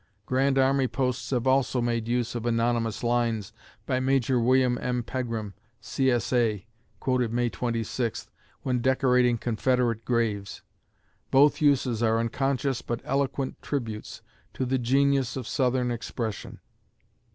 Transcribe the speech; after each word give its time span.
Grand 0.25 0.57
Army 0.57 0.87
Posts 0.87 1.29
have 1.29 1.45
also 1.45 1.79
made 1.79 2.07
use 2.07 2.33
of 2.33 2.47
"anonymous" 2.47 3.03
lines 3.03 3.53
by 3.85 3.99
Major 3.99 4.39
Wm. 4.39 4.79
M. 4.81 5.03
Pegram, 5.03 5.53
C. 5.79 6.09
S. 6.09 6.33
A., 6.33 6.65
(quoted 6.99 7.31
May 7.31 7.51
26th), 7.51 8.25
when 8.63 8.79
decorating 8.79 9.37
Confederate 9.37 10.03
graves. 10.03 10.63
Both 11.29 11.61
uses 11.61 12.01
are 12.01 12.17
unconscious 12.17 12.81
but 12.81 13.01
eloquent 13.03 13.61
tributes 13.61 14.23
to 14.55 14.65
the 14.65 14.79
genius 14.79 15.37
of 15.37 15.47
Southern 15.47 15.91
expression. 15.91 16.61